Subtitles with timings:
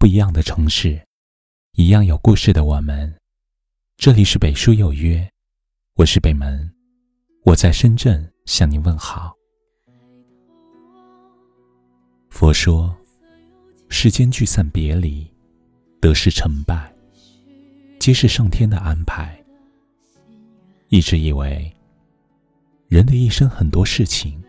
[0.00, 0.98] 不一样的城市，
[1.74, 3.14] 一样有故事的我们。
[3.98, 5.30] 这里是北书有约，
[5.94, 6.72] 我是北门，
[7.44, 9.34] 我在深圳向您问好。
[12.30, 12.96] 佛说，
[13.90, 15.30] 世间聚散别离，
[16.00, 16.90] 得失成败，
[17.98, 19.38] 皆是上天的安排。
[20.88, 21.70] 一直以为，
[22.88, 24.42] 人的一生很多事情，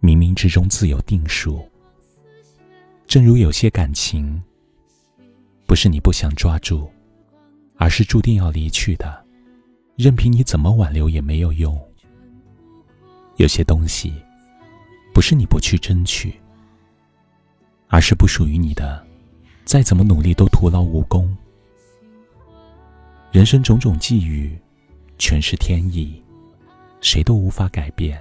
[0.00, 1.64] 冥冥之中自有定数。
[3.06, 4.42] 正如有些感情，
[5.66, 6.90] 不是你不想抓住，
[7.76, 9.24] 而是注定要离去的，
[9.96, 11.78] 任凭你怎么挽留也没有用。
[13.36, 14.12] 有些东西，
[15.12, 16.34] 不是你不去争取，
[17.88, 19.04] 而是不属于你的，
[19.64, 21.36] 再怎么努力都徒劳无功。
[23.32, 24.58] 人生种种际遇。
[25.16, 26.20] 全是天意，
[27.00, 28.20] 谁都无法改变，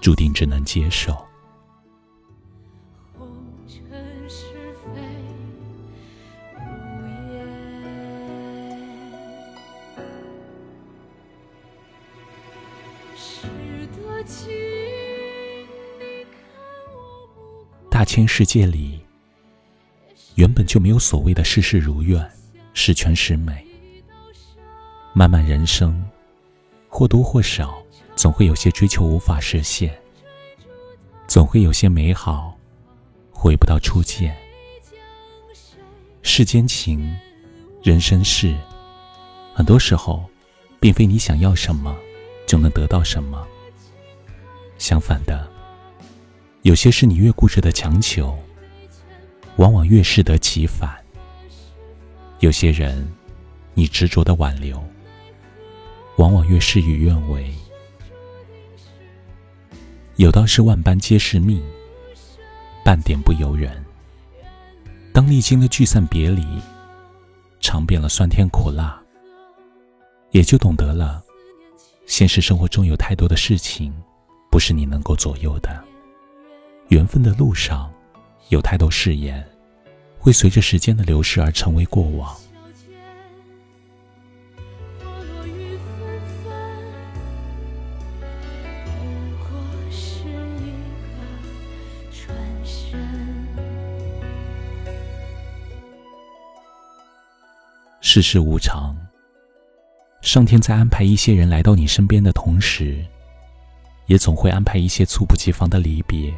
[0.00, 1.14] 注定只能接受。
[17.90, 19.00] 大千世界里，
[20.36, 22.30] 原本就没有所谓的事事如愿，
[22.72, 23.66] 十全十美。
[25.12, 26.04] 漫漫人生，
[26.88, 27.82] 或多或少，
[28.14, 29.98] 总会有些追求无法实现，
[31.26, 32.56] 总会有些美好
[33.32, 34.36] 回不到初见。
[36.22, 37.12] 世间情，
[37.82, 38.54] 人生事，
[39.54, 40.24] 很多时候，
[40.78, 41.96] 并非你想要什么
[42.46, 43.44] 就能得到什么。
[44.78, 45.46] 相反的，
[46.62, 48.38] 有些事你越固执的强求，
[49.56, 50.96] 往往越适得其反。
[52.38, 53.06] 有些人，
[53.74, 54.82] 你执着的挽留。
[56.16, 57.54] 往往越事与愿违。
[60.16, 61.62] 有道是万般皆是命，
[62.84, 63.84] 半点不由人。
[65.12, 66.44] 当历经了聚散别离，
[67.60, 69.00] 尝遍了酸甜苦辣，
[70.32, 71.22] 也就懂得了，
[72.06, 73.94] 现实生活中有太多的事情，
[74.58, 75.70] 不是你能够左右的。
[76.88, 77.88] 缘分的路上，
[78.48, 79.48] 有太多誓言，
[80.18, 82.36] 会随着时间的流逝而成为过往。
[98.00, 98.96] 世事无常，
[100.20, 103.06] 上天在安排一些人来到你身边的同时，
[104.08, 106.34] 也总会安排一些猝不及防的离别。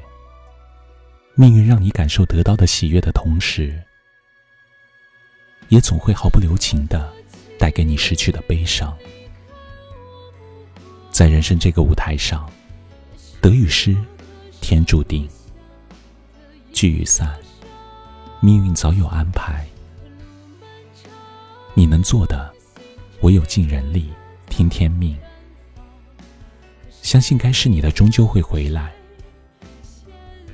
[1.34, 3.82] 命运让你感受得到的喜悦的同时，
[5.68, 7.10] 也总会毫不留情的
[7.58, 8.94] 带给你失去的悲伤。
[11.10, 12.50] 在人生这个舞台上，
[13.40, 13.96] 得与失，
[14.60, 15.26] 天注定；
[16.72, 17.38] 聚与散，
[18.40, 19.66] 命运早有安排。
[21.74, 22.52] 你能做的，
[23.20, 24.10] 唯有尽人力，
[24.48, 25.16] 听天命。
[27.02, 28.92] 相信该是你的终究会回来，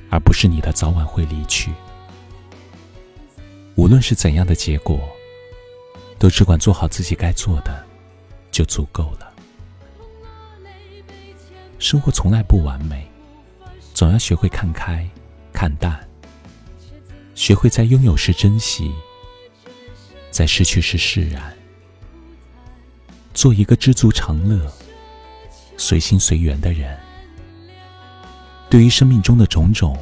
[0.09, 1.71] 而不是你的早晚会离去。
[3.75, 4.99] 无论是怎样的结果，
[6.17, 7.85] 都只管做好自己该做的，
[8.49, 9.31] 就足够了。
[11.77, 13.07] 生活从来不完美，
[13.93, 15.07] 总要学会看开、
[15.53, 15.99] 看淡，
[17.35, 18.91] 学会在拥有时珍惜。
[20.31, 21.55] 在失去时释然，
[23.33, 24.71] 做一个知足常乐、
[25.77, 26.97] 随心随缘的人。
[28.69, 29.97] 对于生命中的种种，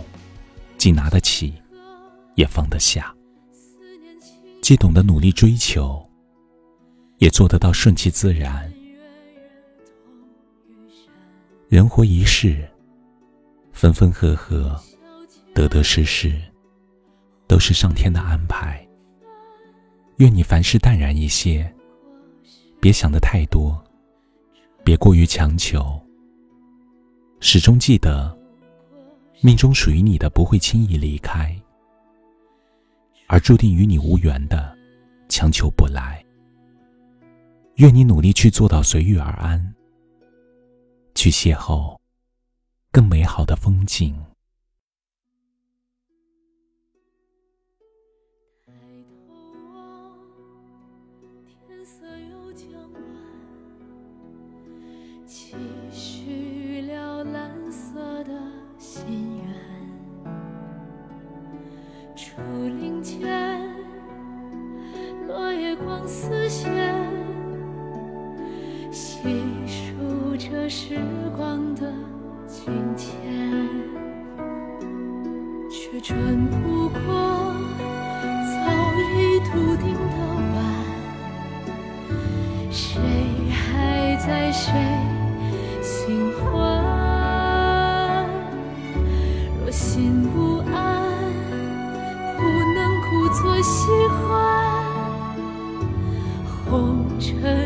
[0.77, 1.53] 既拿得起，
[2.33, 3.13] 也放得下；
[4.61, 6.03] 既懂得努力追求，
[7.19, 8.71] 也做得到顺其自然。
[11.69, 12.67] 人活一世，
[13.71, 14.79] 分分合合，
[15.53, 16.35] 得得失失，
[17.47, 18.83] 都是上天的安排。
[20.17, 21.71] 愿你凡事淡然一些，
[22.79, 23.84] 别想的太多，
[24.85, 25.99] 别过于强求。
[27.39, 28.37] 始终记得，
[29.41, 31.59] 命中属于你的不会轻易离开，
[33.25, 34.77] 而注定与你无缘的，
[35.27, 36.23] 强求不来。
[37.77, 39.73] 愿你努力去做到随遇而安，
[41.15, 41.97] 去邂逅
[42.91, 44.15] 更美好的风景。
[75.95, 76.99] 却穿不过
[78.43, 78.53] 早
[79.15, 80.17] 已笃定的
[80.53, 80.55] 晚，
[82.69, 82.99] 谁
[83.49, 84.73] 还在谁
[85.81, 86.43] 心怀，
[89.63, 90.75] 若心不安，
[92.35, 92.43] 不
[92.75, 92.77] 能
[93.09, 94.19] 故作喜欢。
[96.69, 97.64] 红尘。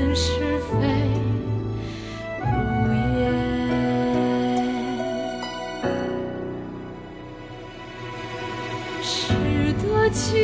[10.11, 10.35] 请，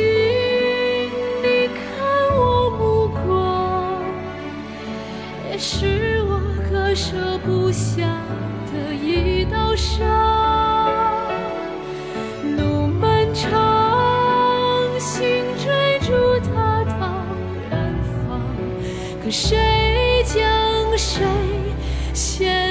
[1.42, 1.76] 你看
[2.36, 4.02] 我目光，
[5.50, 6.40] 也是我
[6.70, 8.06] 割舍不下
[8.72, 10.06] 的一道伤。
[12.56, 16.12] 路漫长，心追逐
[16.46, 17.26] 它到
[17.70, 17.74] 远
[18.28, 18.40] 方，
[19.22, 20.36] 可谁将
[20.96, 21.26] 谁
[22.14, 22.65] 先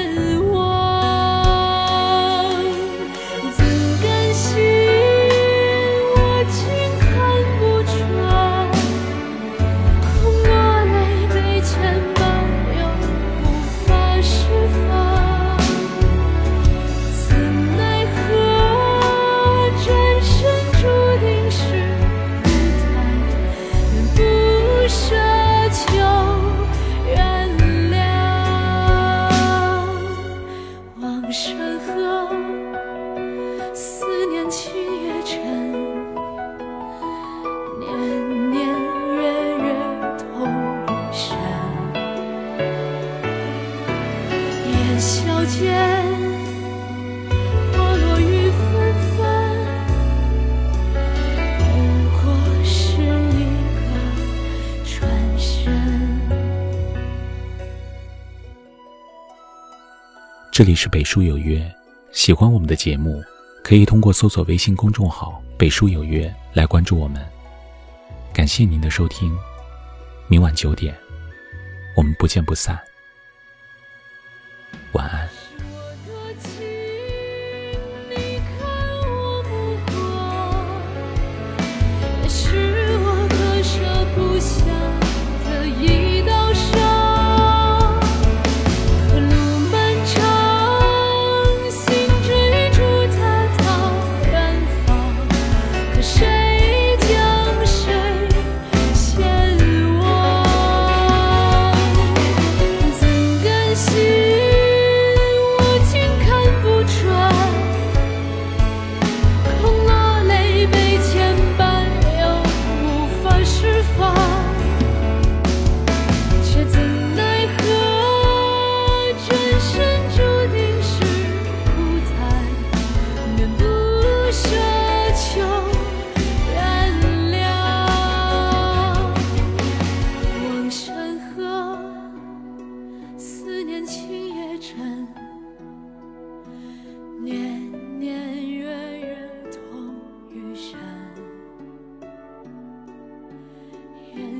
[44.96, 45.76] 烟消间，
[47.70, 49.20] 花落雨纷纷，
[51.58, 51.64] 不
[52.16, 53.44] 过是一
[53.76, 53.84] 个
[54.86, 55.70] 转身。
[60.50, 61.70] 这里是北书有约，
[62.12, 63.22] 喜欢我们的节目，
[63.62, 67.22] 可以通过搜索微信公众号“北书有约”来关注我们。
[68.32, 69.30] 感谢您的收听，
[70.26, 70.96] 明晚九点，
[71.98, 72.80] 我们不见不散。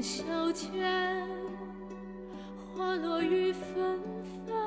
[0.06, 0.23] 小
[0.53, 0.70] 泉
[2.73, 4.00] 花落雨纷
[4.47, 4.66] 纷